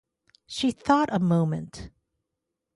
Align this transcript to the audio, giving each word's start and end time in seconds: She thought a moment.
She 0.47 0.71
thought 0.71 1.13
a 1.13 1.19
moment. 1.19 1.91